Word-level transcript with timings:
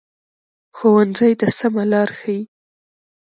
ښوونځی 0.77 1.31
د 1.39 1.41
سمه 1.57 1.83
لار 1.91 2.09
ښيي 2.19 2.41